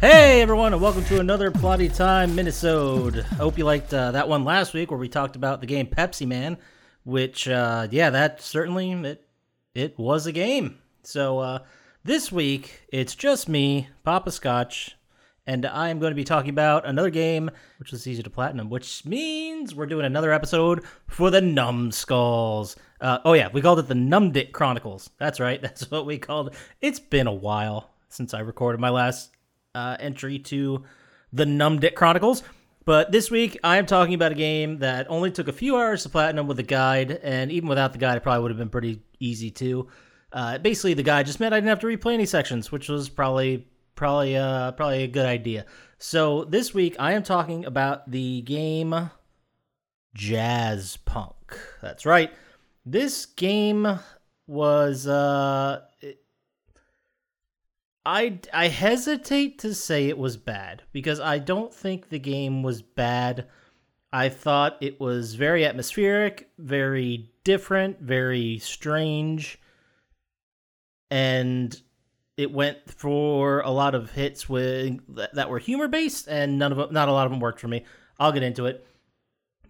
[0.00, 3.26] Hey everyone, and welcome to another Plotty Time Minnesota.
[3.32, 5.88] I hope you liked uh, that one last week where we talked about the game
[5.88, 6.56] Pepsi Man,
[7.02, 9.26] which uh, yeah, that certainly it
[9.74, 10.78] it was a game.
[11.02, 11.58] So uh,
[12.04, 14.96] this week it's just me, Papa Scotch,
[15.48, 18.70] and I am going to be talking about another game which is easy to platinum,
[18.70, 22.76] which means we're doing another episode for the Numbskulls.
[23.00, 25.10] Uh, oh yeah, we called it the Numdick Chronicles.
[25.18, 26.54] That's right, that's what we called it.
[26.80, 29.30] It's been a while since I recorded my last
[29.74, 30.84] uh, entry to
[31.32, 32.42] the Numdick Chronicles.
[32.84, 36.04] But this week, I am talking about a game that only took a few hours
[36.04, 38.70] to platinum with a guide, and even without the guide, it probably would have been
[38.70, 39.88] pretty easy too.
[40.32, 43.08] Uh, basically, the guide just meant I didn't have to replay any sections, which was
[43.08, 45.66] probably probably uh, probably a good idea.
[45.98, 49.10] So this week, I am talking about the game
[50.14, 51.58] Jazz Punk.
[51.82, 52.32] That's right.
[52.86, 53.98] This game
[54.46, 55.82] was uh,
[58.08, 62.80] I I hesitate to say it was bad because I don't think the game was
[62.80, 63.46] bad.
[64.10, 69.60] I thought it was very atmospheric, very different, very strange,
[71.10, 71.78] and
[72.38, 75.00] it went for a lot of hits with
[75.34, 77.84] that were humor based, and none of not a lot of them worked for me.
[78.18, 78.86] I'll get into it.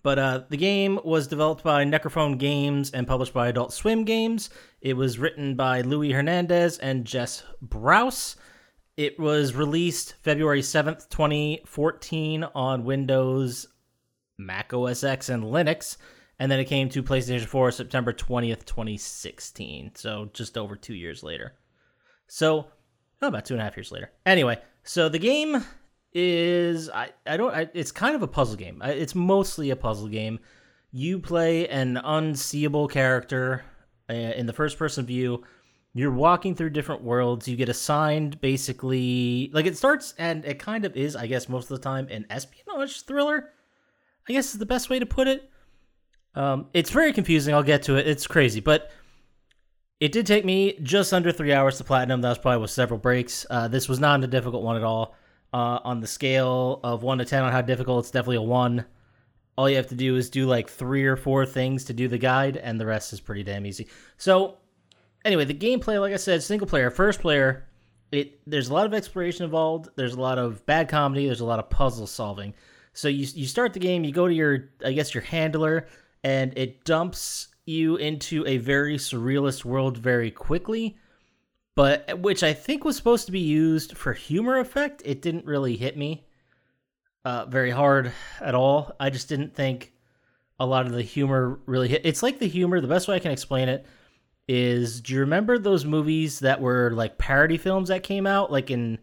[0.09, 4.49] But uh, the game was developed by Necrophone Games and published by Adult Swim Games.
[4.81, 8.37] It was written by Luis Hernandez and Jess Brouse.
[8.97, 13.67] It was released February 7th, 2014 on Windows,
[14.39, 15.99] Mac OS X, and Linux.
[16.39, 19.91] And then it came to PlayStation 4 September 20th, 2016.
[19.95, 21.53] So just over two years later.
[22.29, 22.69] So,
[23.21, 24.11] oh, about two and a half years later.
[24.25, 25.63] Anyway, so the game
[26.13, 28.83] is I I don't I, it's kind of a puzzle game.
[28.85, 30.41] It's mostly a puzzle game.
[30.91, 33.65] You play an unseeable character
[34.09, 35.45] uh, in the first person view.
[35.95, 37.49] You're walking through different worlds.
[37.49, 41.71] You get assigned basically like it starts and it kind of is I guess most
[41.71, 43.51] of the time an espionage thriller.
[44.29, 45.51] I guess is the best way to put it.
[46.35, 47.55] Um, it's very confusing.
[47.55, 48.07] I'll get to it.
[48.07, 48.91] It's crazy, but
[50.01, 52.21] it did take me just under three hours to platinum.
[52.21, 53.47] That was probably with several breaks.
[53.51, 55.17] Uh, this was not a difficult one at all.
[55.53, 58.85] Uh, on the scale of one to ten on how difficult, it's definitely a one.
[59.57, 62.19] All you have to do is do like three or four things to do the
[62.19, 63.89] guide, and the rest is pretty damn easy.
[64.19, 64.59] So,
[65.25, 67.67] anyway, the gameplay, like I said, single player, first player.
[68.13, 69.89] It there's a lot of exploration involved.
[69.97, 71.27] There's a lot of bad comedy.
[71.27, 72.55] There's a lot of puzzle solving.
[72.93, 74.05] So you you start the game.
[74.05, 75.89] You go to your I guess your handler,
[76.25, 80.99] and it dumps you into a very surrealist world very quickly
[81.79, 85.01] but which I think was supposed to be used for humor effect.
[85.05, 86.27] It didn't really hit me
[87.25, 88.91] uh, very hard at all.
[88.99, 89.93] I just didn't think
[90.59, 92.01] a lot of the humor really hit.
[92.03, 92.81] It's like the humor.
[92.81, 93.87] The best way I can explain it
[94.49, 98.73] is: Do you remember those movies that were like parody films that came out, like
[98.73, 98.99] in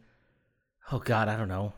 [0.91, 1.71] oh god, I don't know.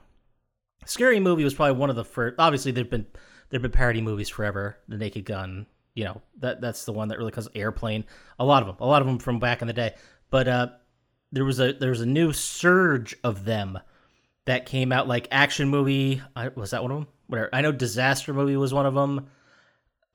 [0.88, 2.38] Scary Movie was probably one of the first.
[2.40, 3.06] Obviously, there've been
[3.52, 4.80] there've been parody movies forever.
[4.88, 8.04] The Naked Gun, you know that that's the one that really caused Airplane.
[8.40, 9.94] A lot of them, a lot of them from back in the day.
[10.32, 10.68] But uh,
[11.38, 13.78] there was a there was a new surge of them
[14.46, 16.20] that came out like action movie
[16.56, 17.50] was that one of them whatever.
[17.54, 19.30] I know disaster movie was one of them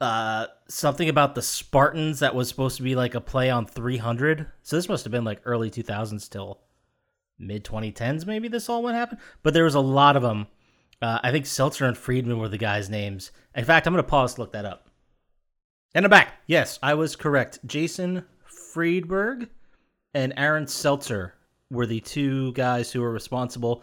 [0.01, 4.49] uh something about the spartans that was supposed to be like a play on 300
[4.65, 6.59] so this must have been like early 2000s till
[7.39, 10.49] mid 2010s maybe this all went happen but there was a lot of them
[11.03, 13.31] uh, i think seltzer and friedman were the guys names.
[13.55, 14.89] In fact i'm gonna pause to look that up.
[15.95, 16.33] And i'm back.
[16.49, 17.61] Yes i was correct.
[17.65, 19.51] Jason friedberg
[20.15, 21.35] and Aaron Seltzer
[21.71, 23.83] were the two guys who were responsible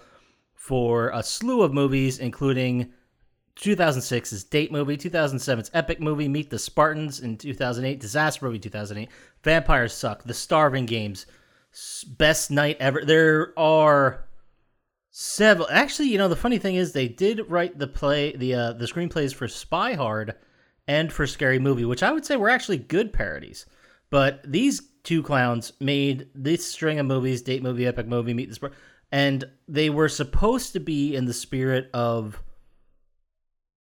[0.54, 2.92] for a slew of movies, including
[3.56, 9.10] 2006's Date movie, 2007's Epic movie, Meet the Spartans in 2008, Disaster movie 2008,
[9.44, 11.26] Vampires Suck, The Starving Games,
[12.18, 13.04] Best Night Ever.
[13.04, 14.26] There are
[15.12, 15.68] several.
[15.70, 18.86] Actually, you know the funny thing is they did write the play, the uh, the
[18.86, 20.36] screenplays for Spy Hard
[20.88, 23.66] and for Scary Movie, which I would say were actually good parodies.
[24.10, 28.56] But these two clowns made this string of movies, date movie, epic movie, meet the
[28.56, 28.74] sport,
[29.12, 32.42] and they were supposed to be in the spirit of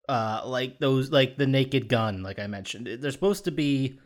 [0.09, 2.88] uh like those like the naked gun like i mentioned.
[2.88, 4.00] They're supposed to be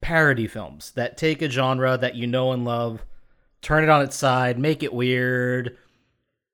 [0.00, 3.04] parody films that take a genre that you know and love
[3.62, 5.76] turn it on its side make it weird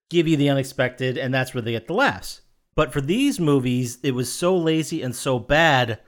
[0.09, 2.43] give you the unexpected and that's where they get the laughs.
[2.75, 5.99] But for these movies it was so lazy and so bad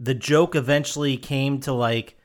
[0.00, 2.16] the joke eventually came to like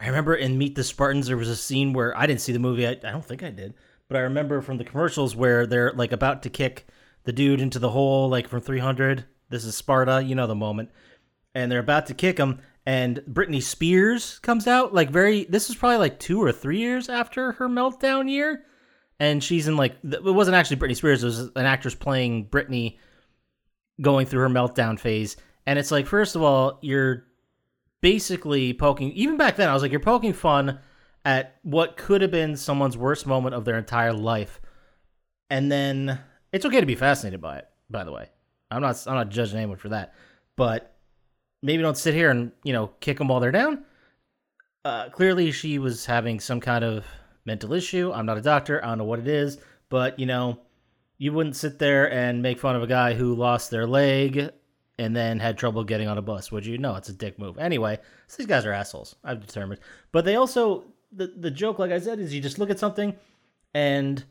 [0.00, 2.58] I remember in Meet the Spartans there was a scene where I didn't see the
[2.58, 2.86] movie.
[2.86, 3.74] I, I don't think I did,
[4.08, 6.86] but I remember from the commercials where they're like about to kick
[7.24, 9.26] the dude into the hole, like from 300.
[9.50, 10.90] This is Sparta, you know the moment,
[11.54, 15.44] and they're about to kick him, and Britney Spears comes out like very.
[15.44, 18.64] This is probably like two or three years after her meltdown year,
[19.18, 21.22] and she's in like it wasn't actually Britney Spears.
[21.22, 22.96] It was an actress playing Britney,
[24.00, 25.36] going through her meltdown phase.
[25.66, 27.26] And it's like, first of all, you're
[28.00, 29.12] basically poking.
[29.12, 30.78] Even back then, I was like, you're poking fun
[31.24, 34.60] at what could have been someone's worst moment of their entire life,
[35.48, 36.18] and then
[36.52, 37.68] it's okay to be fascinated by it.
[37.90, 38.28] By the way,
[38.70, 40.14] I'm not I'm not judging anyone for that,
[40.56, 40.96] but
[41.62, 43.84] maybe don't sit here and you know kick them while they're down.
[44.84, 47.04] Uh, clearly, she was having some kind of
[47.44, 48.12] mental issue.
[48.12, 48.82] I'm not a doctor.
[48.82, 49.58] I don't know what it is,
[49.90, 50.60] but you know,
[51.18, 54.50] you wouldn't sit there and make fun of a guy who lost their leg
[55.00, 56.76] and then had trouble getting on a bus, would you?
[56.76, 57.58] No, it's a dick move.
[57.58, 59.16] Anyway, so these guys are assholes.
[59.24, 59.80] I've determined.
[60.12, 63.16] But they also the the joke, like I said, is you just look at something
[63.72, 64.22] and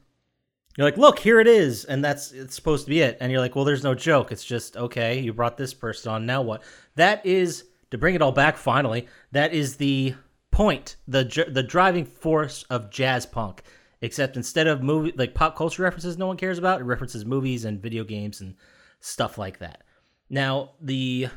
[0.78, 3.18] you're like, look, here it is, and that's it's supposed to be it.
[3.20, 4.32] And you're like, well, there's no joke.
[4.32, 5.20] It's just okay.
[5.20, 6.26] You brought this person on.
[6.28, 6.62] Now what?
[6.96, 8.56] That is to bring it all back.
[8.56, 10.14] Finally, that is the
[10.52, 13.64] point, the the driving force of jazz punk.
[14.02, 16.80] Except instead of movie like pop culture references, no one cares about.
[16.80, 18.56] It references movies and video games and
[19.02, 19.84] stuff like that.
[20.30, 21.30] Now, the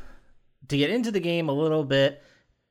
[0.67, 2.21] to get into the game a little bit,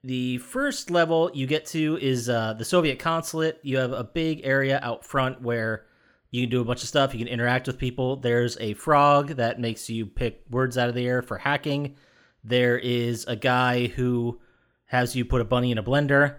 [0.05, 3.59] the first level you get to is uh, the Soviet consulate.
[3.63, 5.85] You have a big area out front where
[6.31, 7.13] you can do a bunch of stuff.
[7.13, 8.17] You can interact with people.
[8.17, 11.97] There's a frog that makes you pick words out of the air for hacking.
[12.43, 14.41] There is a guy who
[14.87, 16.37] has you put a bunny in a blender.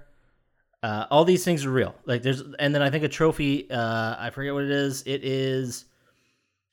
[0.81, 1.95] Uh, all these things are real.
[2.05, 3.69] Like there's, and then I think a trophy.
[3.71, 5.03] Uh, I forget what it is.
[5.05, 5.85] It is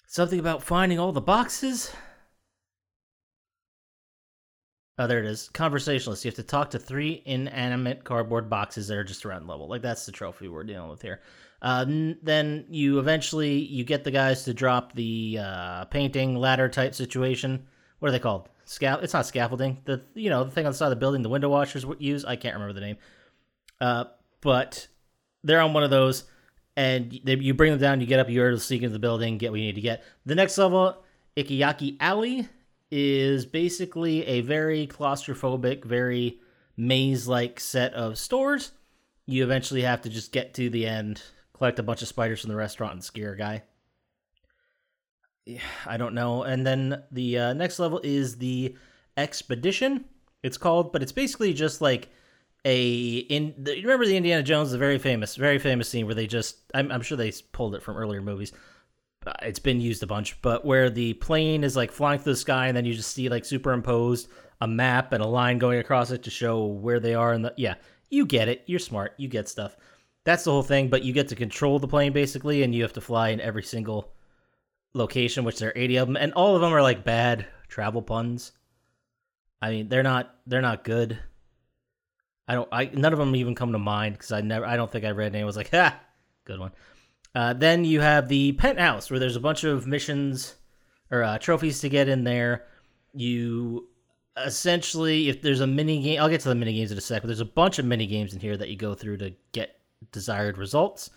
[0.09, 1.93] something about finding all the boxes.
[5.00, 5.49] Oh, there it is.
[5.55, 6.26] Conversationalist.
[6.26, 9.67] You have to talk to three inanimate cardboard boxes that are just around level.
[9.67, 11.23] Like that's the trophy we're dealing with here.
[11.62, 16.69] Uh, n- then you eventually you get the guys to drop the uh, painting ladder
[16.69, 17.67] type situation.
[18.00, 18.50] What are they called?
[18.67, 19.02] Scal.
[19.02, 19.79] It's not scaffolding.
[19.87, 22.26] The you know the thing on the side of the building the window washers use.
[22.26, 22.99] I can't remember the name.
[23.81, 24.05] Uh,
[24.43, 24.87] but
[25.43, 26.25] they're on one of those,
[26.76, 28.03] and they, you bring them down.
[28.03, 28.29] You get up.
[28.29, 29.38] You're sneak into the building.
[29.38, 30.05] Get what you need to get.
[30.26, 31.03] The next level,
[31.38, 32.50] Ikiyaki Alley
[32.91, 36.41] is basically a very claustrophobic, very
[36.77, 38.73] maze like set of stores.
[39.27, 41.23] You eventually have to just get to the end,
[41.53, 43.63] collect a bunch of spiders from the restaurant, and scare a guy.
[45.47, 46.43] Yeah, I don't know.
[46.43, 48.77] And then the uh, next level is the
[49.17, 50.05] expedition.
[50.43, 52.09] It's called, but it's basically just like
[52.65, 53.55] a in.
[53.57, 56.57] The, remember the Indiana Jones, the very famous, very famous scene where they just.
[56.75, 58.53] I'm, I'm sure they pulled it from earlier movies
[59.26, 62.38] Uh, it's been used a bunch, but where the plane is like flying through the
[62.38, 64.28] sky and then you just see like superimposed
[64.62, 67.52] a map and a line going across it to show where they are and the
[67.56, 67.75] yeah,
[68.08, 68.62] you get it.
[68.67, 69.12] You're smart.
[69.19, 69.76] You get stuff.
[70.25, 72.94] That's the whole thing, but you get to control the plane basically and you have
[72.94, 74.12] to fly in every single
[74.94, 78.00] location, which there are 80 of them and all of them are like bad travel
[78.00, 78.52] puns.
[79.61, 81.19] I mean, they're not they're not good.
[82.49, 84.90] I don't I none of them even come to mind cuz I never I don't
[84.90, 86.00] think I read any was like, "Ha,
[86.44, 86.72] good one."
[87.35, 90.56] Uh, then you have the penthouse where there's a bunch of missions
[91.11, 92.67] or uh, trophies to get in there.
[93.12, 93.88] You
[94.37, 97.23] essentially, if there's a mini game, I'll get to the mini games in a sec,
[97.23, 99.81] but there's a bunch of mini games in here that you go through to get
[100.12, 101.11] desired results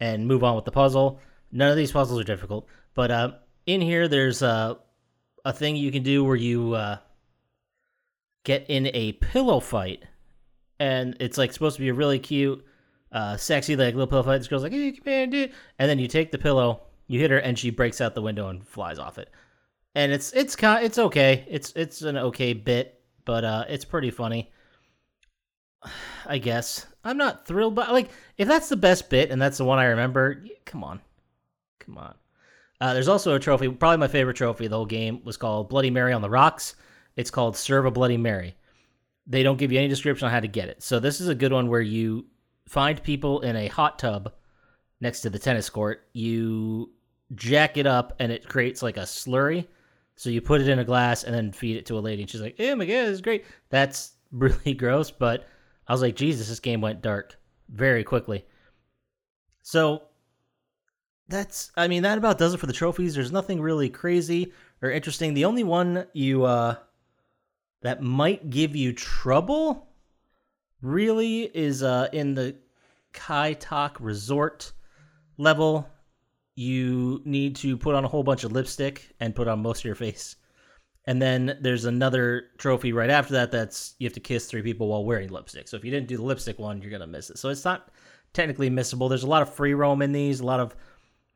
[0.00, 1.20] and move on with the puzzle.
[1.52, 3.32] None of these puzzles are difficult, but uh,
[3.66, 4.74] in here there's uh,
[5.44, 6.98] a thing you can do where you uh,
[8.44, 10.04] get in a pillow fight,
[10.78, 12.64] and it's like supposed to be a really cute
[13.12, 14.38] uh, sexy like little pillow fight.
[14.38, 17.30] This girl's like, "Hey, come here, dude!" And then you take the pillow, you hit
[17.30, 19.30] her, and she breaks out the window and flies off it.
[19.94, 21.44] And it's it's kind it's okay.
[21.48, 24.52] It's it's an okay bit, but uh, it's pretty funny.
[26.26, 29.64] I guess I'm not thrilled, but like if that's the best bit and that's the
[29.64, 31.00] one I remember, come on,
[31.80, 32.14] come on.
[32.80, 33.68] Uh, there's also a trophy.
[33.68, 36.76] Probably my favorite trophy the whole game was called Bloody Mary on the Rocks.
[37.16, 38.54] It's called Serve a Bloody Mary.
[39.26, 40.82] They don't give you any description on how to get it.
[40.82, 42.26] So this is a good one where you
[42.70, 44.32] find people in a hot tub
[45.00, 46.06] next to the tennis court.
[46.12, 46.92] You
[47.34, 49.66] jack it up, and it creates like a slurry.
[50.14, 52.30] So you put it in a glass and then feed it to a lady, and
[52.30, 55.48] she's like, "Oh my god, this is great." That's really gross, but
[55.88, 57.36] I was like, "Jesus, this game went dark
[57.68, 58.46] very quickly."
[59.62, 60.04] So
[61.28, 63.14] that's, I mean, that about does it for the trophies.
[63.14, 65.34] There's nothing really crazy or interesting.
[65.34, 66.76] The only one you uh
[67.82, 69.89] that might give you trouble
[70.82, 72.56] really is uh, in the
[73.12, 74.72] Kai Tak Resort
[75.36, 75.88] level.
[76.54, 79.84] You need to put on a whole bunch of lipstick and put on most of
[79.84, 80.36] your face.
[81.06, 84.88] And then there's another trophy right after that that's you have to kiss three people
[84.88, 85.68] while wearing lipstick.
[85.68, 87.38] So if you didn't do the lipstick one, you're going to miss it.
[87.38, 87.90] So it's not
[88.32, 89.08] technically missable.
[89.08, 90.76] There's a lot of free roam in these, a lot of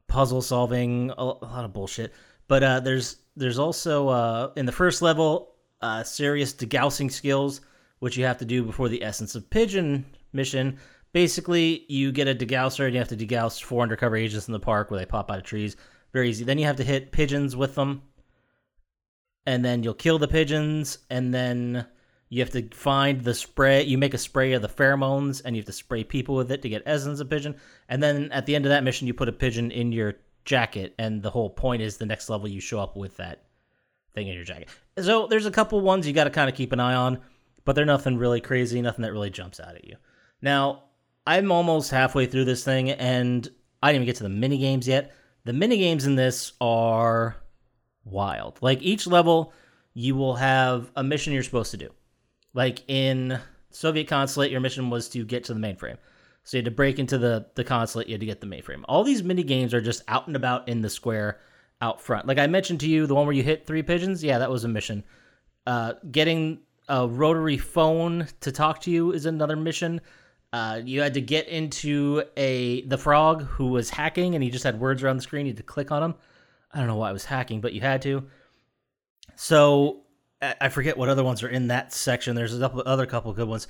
[0.07, 2.13] puzzle solving, a, lot of bullshit.
[2.47, 7.63] But uh, there's there's also uh, in the first level uh, serious degaussing skills
[8.05, 10.79] which you have to do before the Essence of Pigeon mission.
[11.15, 14.61] basically you get a degausser and you have to degauss four undercover agents in the
[14.61, 15.75] park where they pop out of trees.
[16.13, 16.45] Very easy.
[16.45, 18.03] Then you have to hit pigeons with them,
[19.47, 21.87] and then you'll kill the pigeons, and then
[22.29, 23.85] you have to find the spray.
[23.85, 26.61] You make a spray of the pheromones, and you have to spray people with it
[26.63, 27.57] to get essence of pigeon.
[27.89, 30.95] And then at the end of that mission, you put a pigeon in your jacket,
[30.99, 33.45] and the whole point is the next level you show up with that
[34.15, 34.69] thing in your jacket.
[34.99, 37.21] So there's a couple ones you got to kind of keep an eye on,
[37.65, 39.97] but they're nothing really crazy, nothing that really jumps out at you.
[40.43, 40.85] Now,
[41.27, 43.49] I'm almost halfway through this thing, and
[43.83, 45.15] I didn't even get to the mini games yet.
[45.45, 47.37] The mini games in this are
[48.05, 48.59] wild.
[48.61, 49.53] Like each level,
[49.95, 51.91] you will have a mission you're supposed to do.
[52.53, 53.39] Like in
[53.71, 55.97] Soviet consulate, your mission was to get to the mainframe.
[56.45, 58.85] So you had to break into the, the consulate, you had to get the mainframe.
[58.87, 61.41] All these mini games are just out and about in the square
[61.81, 62.27] out front.
[62.27, 64.65] Like I mentioned to you, the one where you hit three pigeons, yeah, that was
[64.65, 65.05] a mission.
[65.67, 70.01] Uh, getting a rotary phone to talk to you is another mission.
[70.53, 74.65] Uh, you had to get into a the frog who was hacking, and he just
[74.65, 75.47] had words around the screen.
[75.47, 76.15] You had to click on him.
[76.73, 78.25] I don't know why I was hacking, but you had to.
[79.37, 80.03] So
[80.61, 82.37] I forget what other ones are in that section.
[82.37, 83.67] There's a couple, other couple good ones,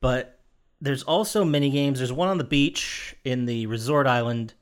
[0.00, 0.38] but
[0.80, 1.98] there's also mini games.
[1.98, 4.54] There's one on the beach in the resort island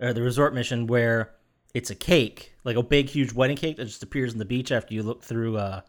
[0.00, 1.34] or the resort mission where
[1.74, 4.72] it's a cake, like a big, huge wedding cake that just appears on the beach
[4.72, 5.80] after you look through uh,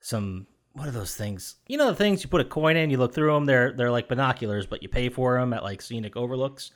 [0.00, 0.46] some
[0.78, 1.56] what are those things?
[1.66, 3.46] You know the things you put a coin in, you look through them.
[3.46, 6.70] They're they're like binoculars, but you pay for them at like scenic overlooks.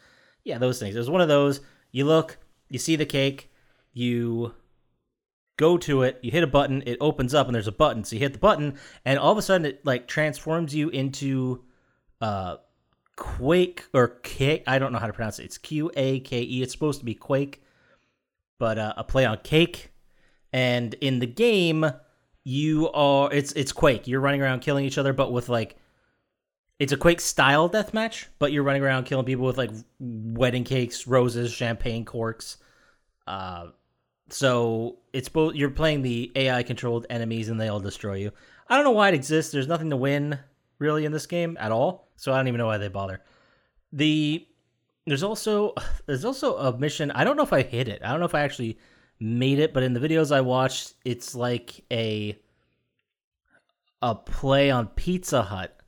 [0.45, 0.95] Yeah, those things.
[0.95, 1.61] There's one of those.
[1.93, 3.53] You look, you see the cake,
[3.93, 4.55] you
[5.57, 8.03] go to it, you hit a button, it opens up, and there's a button.
[8.03, 11.63] So you hit the button, and all of a sudden it like transforms you into
[12.21, 12.57] uh
[13.15, 14.65] Quake or Cake.
[14.67, 15.45] I don't know how to pronounce it.
[15.45, 16.63] It's Q A K E.
[16.63, 17.63] It's supposed to be Quake,
[18.59, 19.93] but uh, a play on cake.
[20.53, 21.87] And in the game,
[22.45, 24.07] you are it's it's Quake.
[24.07, 25.77] You're running around killing each other, but with like
[26.79, 29.71] it's a Quake style deathmatch, but you're running around killing people with like
[30.01, 32.57] wedding cakes, roses, champagne corks.
[33.27, 33.69] Uh,
[34.31, 38.33] so it's both you're playing the AI controlled enemies and they all destroy you.
[38.69, 39.53] I don't know why it exists.
[39.53, 40.39] There's nothing to win
[40.79, 43.21] really in this game at all, so I don't even know why they bother.
[43.93, 44.47] The
[45.07, 45.75] there's also
[46.07, 47.11] there's also a mission.
[47.13, 48.03] I don't know if I hit it.
[48.05, 48.79] I don't know if I actually
[49.23, 52.39] made it, but in the videos I watched, it's like a
[54.03, 55.79] a play on Pizza Hut.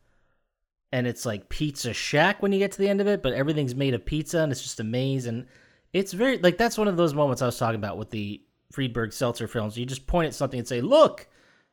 [0.93, 3.75] And it's like Pizza Shack when you get to the end of it, but everything's
[3.75, 5.27] made of pizza and it's just a maze.
[5.27, 5.47] And
[5.93, 9.13] it's very, like, that's one of those moments I was talking about with the Friedberg
[9.13, 9.77] Seltzer films.
[9.77, 11.27] You just point at something and say, look!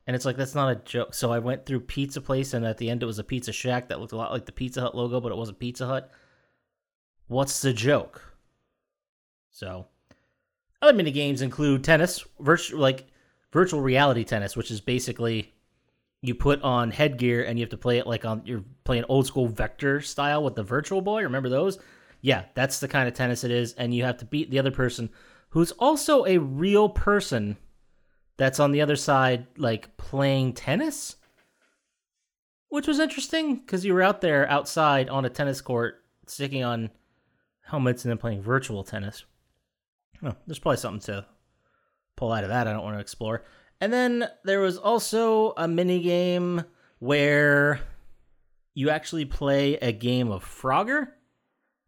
[0.07, 1.13] And it's like, that's not a joke.
[1.13, 3.89] So I went through Pizza Place, and at the end it was a Pizza Shack
[3.89, 6.09] that looked a lot like the Pizza Hut logo, but it wasn't Pizza Hut.
[7.27, 8.35] What's the joke?
[9.51, 9.85] So
[10.81, 13.07] other mini games include tennis, virtual like
[13.51, 15.53] virtual reality tennis, which is basically
[16.21, 19.25] you put on headgear and you have to play it like on you're playing old
[19.25, 21.23] school vector style with the virtual boy.
[21.23, 21.79] Remember those?
[22.21, 24.71] Yeah, that's the kind of tennis it is, and you have to beat the other
[24.71, 25.09] person
[25.49, 27.57] who's also a real person
[28.37, 31.15] that's on the other side, like playing tennis.
[32.69, 36.89] Which was interesting because you were out there outside on a tennis court, sticking on
[37.63, 39.25] helmets and then playing virtual tennis.
[40.23, 41.25] Oh, there's probably something to
[42.15, 43.43] pull out of that I don't want to explore.
[43.79, 46.63] And then there was also a mini game
[46.99, 47.79] where
[48.75, 51.07] you actually play a game of Frogger.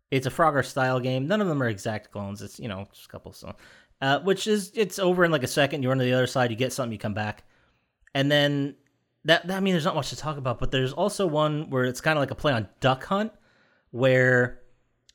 [0.10, 1.28] It's a Frogger style game.
[1.28, 2.42] None of them are exact clones.
[2.42, 3.32] It's you know just a couple.
[3.34, 3.56] So,
[4.02, 5.84] uh, which is it's over in like a second.
[5.84, 6.50] You run to the other side.
[6.50, 6.92] You get something.
[6.92, 7.44] You come back,
[8.16, 8.76] and then
[9.26, 10.60] that, that I mean, there's not much to talk about.
[10.60, 13.32] But there's also one where it's kind of like a play on Duck Hunt,
[13.92, 14.63] where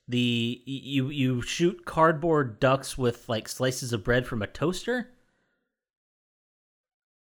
[0.09, 5.11] the you you shoot cardboard ducks with like slices of bread from a toaster.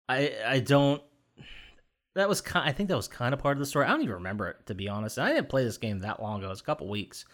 [0.08, 1.02] I I don't.
[2.16, 2.68] That was kind.
[2.68, 3.86] I think that was kind of part of the story.
[3.86, 5.20] I don't even remember it to be honest.
[5.20, 6.52] I didn't play this game that long ago.
[6.52, 7.26] It's a couple weeks.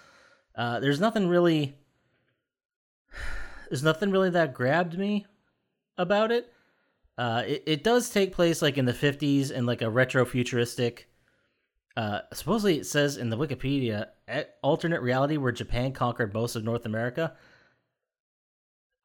[0.55, 1.77] Uh, there's nothing really.
[3.69, 5.25] There's nothing really that grabbed me
[5.97, 6.53] about it.
[7.17, 11.09] Uh, it, it does take place like in the 50s in like a retro futuristic
[11.95, 14.07] uh, supposedly, it says in the Wikipedia,
[14.61, 17.33] alternate reality where Japan conquered most of North America.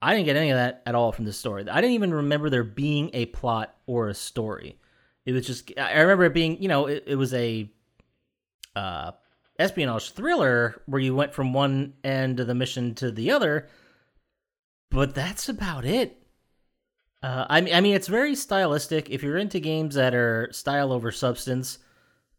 [0.00, 1.68] I didn't get any of that at all from this story.
[1.68, 4.78] I didn't even remember there being a plot or a story.
[5.26, 7.70] It was just I remember it being, you know, it, it was a
[8.74, 9.10] uh,
[9.58, 13.68] espionage thriller where you went from one end of the mission to the other,
[14.90, 16.22] but that's about it.
[17.22, 19.10] Uh, I mean, I mean, it's very stylistic.
[19.10, 21.78] If you're into games that are style over substance,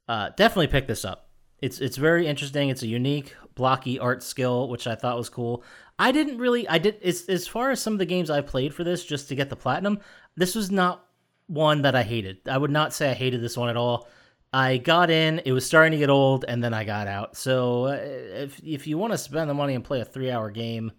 [0.09, 1.29] uh, definitely pick this up.
[1.61, 2.69] It's it's very interesting.
[2.69, 5.63] It's a unique blocky art skill, which I thought was cool.
[5.97, 8.73] I didn't really I did as as far as some of the games I played
[8.73, 9.99] for this just to get the platinum.
[10.35, 11.05] This was not
[11.47, 12.39] one that I hated.
[12.47, 14.07] I would not say I hated this one at all.
[14.51, 17.37] I got in, it was starting to get old, and then I got out.
[17.37, 20.49] So uh, if if you want to spend the money and play a three hour
[20.49, 20.91] game,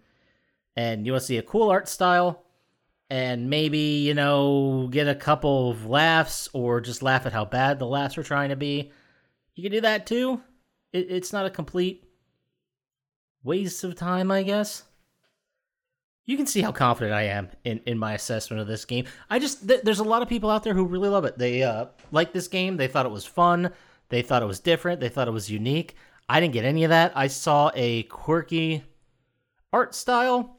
[0.77, 2.45] and you want to see a cool art style,
[3.09, 7.79] and maybe you know get a couple of laughs or just laugh at how bad
[7.79, 8.91] the laughs are trying to be,
[9.55, 10.41] you can do that too.
[10.93, 12.03] It, it's not a complete
[13.43, 14.83] waste of time, I guess.
[16.25, 19.05] You can see how confident I am in, in my assessment of this game.
[19.29, 21.37] I just th- there's a lot of people out there who really love it.
[21.37, 22.77] They uh, like this game.
[22.77, 23.71] They thought it was fun.
[24.09, 24.99] They thought it was different.
[24.99, 25.95] They thought it was unique.
[26.29, 27.11] I didn't get any of that.
[27.15, 28.83] I saw a quirky
[29.73, 30.57] art style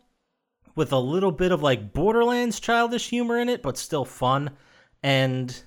[0.74, 4.50] with a little bit of like Borderlands childish humor in it, but still fun.
[5.02, 5.62] And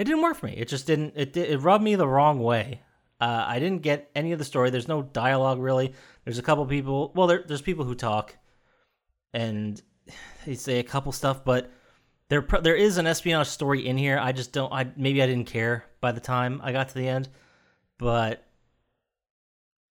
[0.00, 0.54] it didn't work for me.
[0.56, 1.12] It just didn't.
[1.14, 2.80] It it rubbed me the wrong way.
[3.20, 4.70] Uh, I didn't get any of the story.
[4.70, 5.92] There's no dialogue really.
[6.24, 7.12] There's a couple people.
[7.14, 8.34] Well, there, there's people who talk,
[9.34, 9.80] and
[10.46, 11.70] they say a couple stuff, but
[12.30, 14.18] there there is an espionage story in here.
[14.18, 14.72] I just don't.
[14.72, 17.28] I maybe I didn't care by the time I got to the end,
[17.98, 18.46] but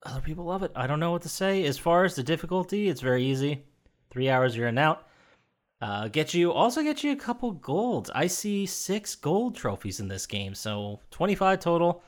[0.01, 0.71] other people love it.
[0.75, 1.65] I don't know what to say.
[1.65, 3.63] As far as the difficulty, it's very easy.
[4.09, 5.07] Three hours, you're in out.
[5.81, 8.11] Uh, get you also get you a couple golds.
[8.13, 12.03] I see six gold trophies in this game, so 25 total.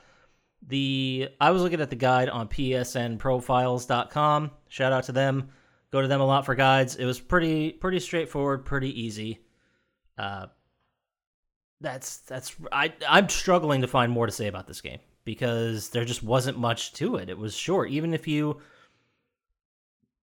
[0.67, 4.51] The I was looking at the guide on psnprofiles.com.
[4.67, 5.49] Shout out to them.
[5.91, 6.95] Go to them a lot for guides.
[6.95, 9.39] It was pretty pretty straightforward, pretty easy.
[10.17, 10.47] Uh,
[11.79, 16.05] that's that's I I'm struggling to find more to say about this game because there
[16.05, 17.29] just wasn't much to it.
[17.29, 17.89] It was short.
[17.89, 18.61] Even if you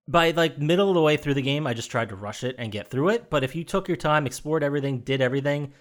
[0.09, 2.57] by like middle of the way through the game, I just tried to rush it
[2.59, 3.31] and get through it.
[3.31, 5.73] But if you took your time, explored everything, did everything,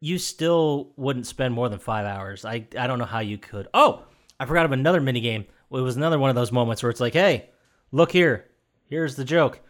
[0.00, 2.44] you still wouldn't spend more than five hours.
[2.44, 3.68] I I don't know how you could.
[3.74, 4.04] Oh,
[4.38, 5.44] I forgot of another mini game.
[5.72, 7.50] It was another one of those moments where it's like, hey,
[7.90, 8.48] look here.
[8.84, 9.60] Here's the joke.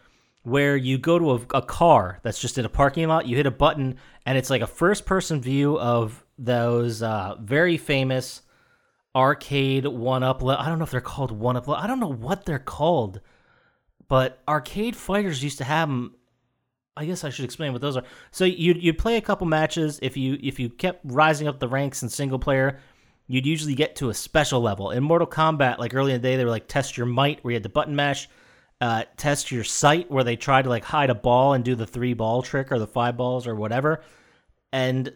[0.42, 3.46] Where you go to a, a car that's just in a parking lot, you hit
[3.46, 8.42] a button, and it's like a first person view of those uh, very famous
[9.16, 10.44] arcade one up.
[10.44, 11.66] I don't know if they're called one up.
[11.70, 13.20] I don't know what they're called
[14.14, 16.14] but arcade fighters used to have them.
[16.96, 18.04] I guess I should explain what those are.
[18.30, 21.66] So you'd you'd play a couple matches if you if you kept rising up the
[21.66, 22.78] ranks in single player.
[23.26, 24.92] You'd usually get to a special level.
[24.92, 27.50] In Mortal Kombat, like early in the day, they were like test your might, where
[27.50, 28.28] you had the button mash,
[28.80, 31.84] uh, test your sight, where they tried to like hide a ball and do the
[31.84, 34.00] three ball trick or the five balls or whatever.
[34.72, 35.12] And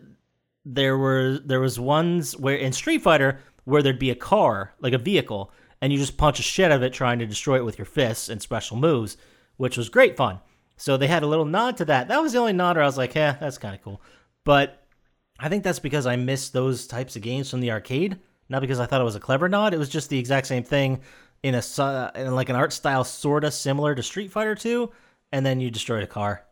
[0.64, 4.92] there were there was ones where in Street Fighter where there'd be a car, like
[4.92, 7.64] a vehicle, and you just punch a shit out of it trying to destroy it
[7.64, 9.16] with your fists and special moves,
[9.56, 10.40] which was great fun.
[10.76, 12.08] So they had a little nod to that.
[12.08, 14.00] That was the only nod where I was like, yeah, that's kind of cool.
[14.44, 14.86] But
[15.38, 18.80] I think that's because I missed those types of games from the arcade, not because
[18.80, 19.74] I thought it was a clever nod.
[19.74, 21.00] It was just the exact same thing
[21.42, 24.90] in a in like an art style sort of similar to Street Fighter 2,
[25.32, 26.44] and then you destroyed a car.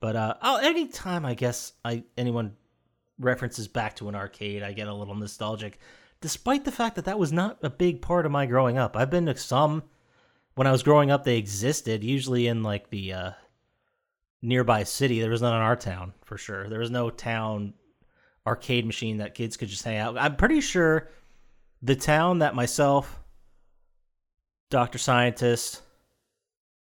[0.00, 2.56] But uh, oh, anytime I guess I anyone
[3.18, 5.78] references back to an arcade, I get a little nostalgic
[6.22, 8.96] despite the fact that that was not a big part of my growing up.
[8.96, 9.82] I've been to some
[10.54, 13.30] when I was growing up, they existed, usually in like the uh,
[14.42, 15.20] nearby city.
[15.20, 16.68] There was none in our town for sure.
[16.68, 17.74] There was no town
[18.46, 20.18] arcade machine that kids could just hang out.
[20.18, 21.10] I'm pretty sure
[21.80, 23.20] the town that myself,
[24.70, 24.98] Dr.
[24.98, 25.82] Scientist,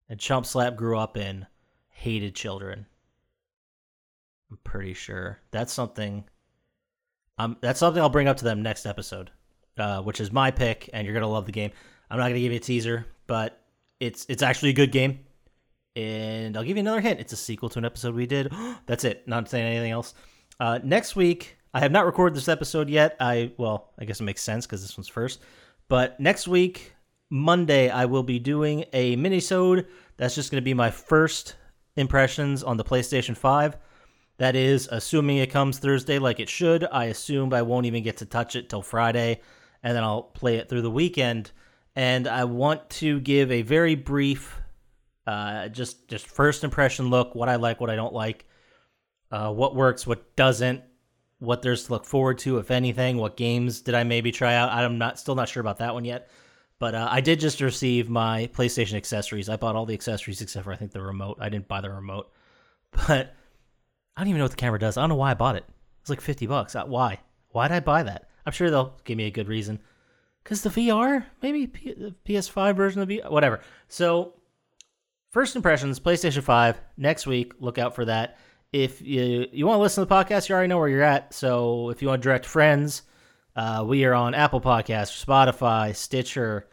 [0.09, 1.45] and Chump Slap grew up in
[1.89, 2.85] hated children.
[4.51, 5.39] I'm pretty sure.
[5.51, 6.25] That's something
[7.38, 9.32] um, that's something I'll bring up to them next episode,
[9.78, 11.71] uh, which is my pick, and you're gonna love the game.
[12.10, 13.62] I'm not gonna give you a teaser, but
[14.00, 15.19] it's it's actually a good game,
[15.95, 17.19] and I'll give you another hint.
[17.19, 18.52] It's a sequel to an episode we did.
[18.86, 19.28] That's it.
[19.28, 20.13] Not saying anything else.
[20.60, 23.17] Uh, next week, I have not recorded this episode yet.
[23.19, 25.41] I well, I guess it makes sense because this one's first.
[25.88, 26.93] But next week,
[27.30, 29.88] Monday, I will be doing a mini-sode.
[30.17, 31.56] That's just going to be my first
[31.95, 33.78] impressions on the PlayStation 5.
[34.38, 36.86] That is, assuming it comes Thursday like it should.
[36.91, 39.39] I assume I won't even get to touch it till Friday,
[39.82, 41.52] and then I'll play it through the weekend.
[41.95, 44.60] And I want to give a very brief,
[45.26, 48.45] uh, just just first impression look, what I like, what I don't like,
[49.32, 50.84] uh, what works, what doesn't,
[51.39, 53.15] what there's to look forward to, if anything.
[53.15, 54.69] What games did I maybe try out?
[54.69, 56.30] I'm not still not sure about that one yet.
[56.78, 59.48] But uh, I did just receive my PlayStation accessories.
[59.48, 61.38] I bought all the accessories except for I think the remote.
[61.39, 62.34] I didn't buy the remote,
[63.08, 63.34] but
[64.15, 64.97] I don't even know what the camera does.
[64.97, 65.65] I don't know why I bought it.
[66.01, 66.75] It's like 50 bucks.
[66.75, 67.19] Uh, why?
[67.49, 68.30] Why did I buy that?
[68.45, 69.80] I'm sure they'll give me a good reason.
[70.43, 71.25] Because the VR?
[71.41, 73.30] Maybe P- the PS5 version of VR?
[73.30, 73.62] Whatever.
[73.88, 74.36] So,
[75.32, 77.54] first impressions PlayStation 5 next week.
[77.60, 78.38] Look out for that.
[78.71, 81.34] If you, you want to listen to the podcast, you already know where you're at.
[81.34, 83.01] So, if you want to direct friends,
[83.56, 86.67] uh, we are on Apple Podcasts, Spotify, Stitcher,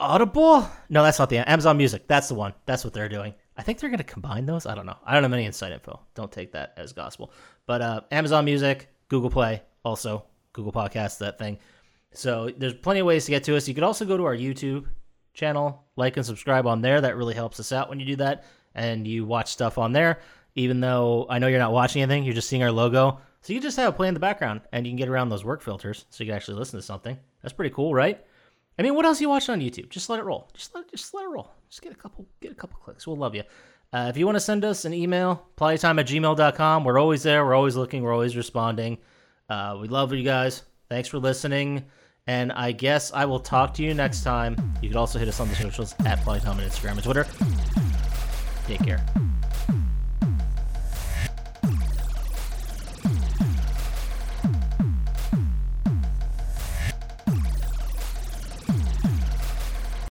[0.00, 0.68] Audible.
[0.88, 2.08] No, that's not the Amazon Music.
[2.08, 2.54] That's the one.
[2.66, 3.34] That's what they're doing.
[3.56, 4.66] I think they're going to combine those.
[4.66, 4.96] I don't know.
[5.04, 6.00] I don't have any inside info.
[6.14, 7.32] Don't take that as gospel.
[7.66, 11.58] But uh, Amazon Music, Google Play, also Google Podcasts, that thing.
[12.14, 13.68] So there's plenty of ways to get to us.
[13.68, 14.86] You could also go to our YouTube
[15.34, 17.00] channel, like and subscribe on there.
[17.00, 20.20] That really helps us out when you do that and you watch stuff on there.
[20.54, 23.20] Even though I know you're not watching anything, you're just seeing our logo.
[23.40, 25.44] So you just have it play in the background and you can get around those
[25.44, 27.18] work filters so you can actually listen to something.
[27.42, 28.24] That's pretty cool, right?
[28.82, 29.90] I mean, what else are you watching on YouTube?
[29.90, 30.48] Just let it roll.
[30.54, 31.52] Just let just let it roll.
[31.70, 33.06] Just get a couple get a couple clicks.
[33.06, 33.44] We'll love you.
[33.92, 36.82] Uh, if you want to send us an email, playtime at gmail.com.
[36.82, 37.44] We're always there.
[37.44, 38.02] We're always looking.
[38.02, 38.98] We're always responding.
[39.48, 40.62] Uh, we love you guys.
[40.88, 41.84] Thanks for listening.
[42.26, 44.56] And I guess I will talk to you next time.
[44.82, 47.26] You can also hit us on the socials at Playtime on Instagram and Twitter.
[48.66, 49.31] Take care.